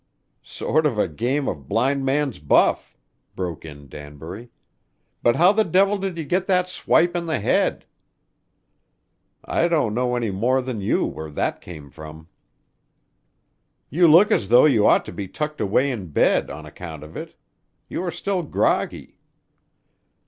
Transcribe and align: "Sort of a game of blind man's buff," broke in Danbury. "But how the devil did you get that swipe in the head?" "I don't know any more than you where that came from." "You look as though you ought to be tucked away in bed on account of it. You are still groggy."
"Sort 0.41 0.87
of 0.87 0.97
a 0.97 1.07
game 1.07 1.47
of 1.47 1.67
blind 1.67 2.03
man's 2.03 2.39
buff," 2.39 2.97
broke 3.35 3.63
in 3.63 3.87
Danbury. 3.87 4.49
"But 5.21 5.35
how 5.35 5.51
the 5.51 5.63
devil 5.63 5.99
did 5.99 6.17
you 6.17 6.23
get 6.23 6.47
that 6.47 6.69
swipe 6.71 7.15
in 7.15 7.25
the 7.25 7.39
head?" 7.39 7.85
"I 9.45 9.67
don't 9.67 9.93
know 9.93 10.15
any 10.15 10.31
more 10.31 10.59
than 10.59 10.81
you 10.81 11.05
where 11.05 11.29
that 11.29 11.61
came 11.61 11.91
from." 11.91 12.29
"You 13.91 14.07
look 14.07 14.31
as 14.31 14.47
though 14.47 14.65
you 14.65 14.87
ought 14.87 15.05
to 15.05 15.13
be 15.13 15.27
tucked 15.27 15.61
away 15.61 15.91
in 15.91 16.07
bed 16.07 16.49
on 16.49 16.65
account 16.65 17.03
of 17.03 17.15
it. 17.15 17.35
You 17.87 18.01
are 18.03 18.09
still 18.09 18.41
groggy." 18.41 19.19